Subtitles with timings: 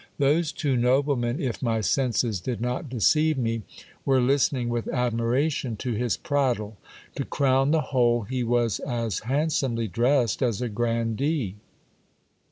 [0.17, 3.61] Those two noblemen, if my senses did not deceive me,
[4.03, 6.77] were listening with admiration to his prattle.
[7.17, 11.57] To crown the whole, he was as handsomely dressed as a grandee.